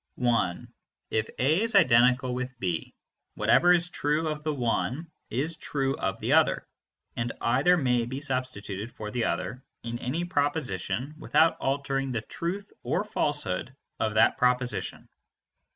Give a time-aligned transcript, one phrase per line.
[0.15, 0.67] (1)
[1.11, 2.95] If a is identical with b,
[3.35, 6.67] whatever is true of the one is true of the other,
[7.15, 12.73] and either may be substituted for the other in any proposition without altering the truth
[12.81, 15.07] or falsehood of that proposition.